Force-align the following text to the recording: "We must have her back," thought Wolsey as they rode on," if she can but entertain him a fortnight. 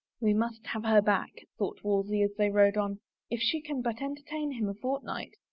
"We 0.19 0.33
must 0.33 0.65
have 0.65 0.83
her 0.85 0.99
back," 0.99 1.43
thought 1.59 1.83
Wolsey 1.83 2.23
as 2.23 2.33
they 2.35 2.49
rode 2.49 2.75
on," 2.75 3.01
if 3.29 3.39
she 3.39 3.61
can 3.61 3.83
but 3.83 4.01
entertain 4.01 4.53
him 4.53 4.67
a 4.67 4.73
fortnight. 4.73 5.35